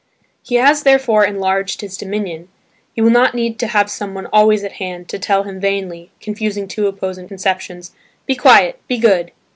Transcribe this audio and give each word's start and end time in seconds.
He 0.41 0.55
has 0.55 0.81
therefore 0.81 1.25
enlarged 1.25 1.81
his 1.81 1.95
dominion. 1.95 2.47
He 2.95 3.01
will 3.03 3.11
not 3.11 3.35
need 3.35 3.59
to 3.59 3.67
have 3.67 3.91
someone 3.91 4.25
always 4.33 4.63
at 4.63 4.71
hand, 4.81 5.07
to 5.09 5.19
tell 5.19 5.43
him 5.43 5.59
vainly 5.59 6.09
(confusing 6.19 6.67
two 6.67 6.87
opposing 6.87 7.27
conceptions), 7.27 7.91
"Be 8.25 8.35
quiet! 8.35 8.81
Be 8.87 8.97
good!" 8.97 9.31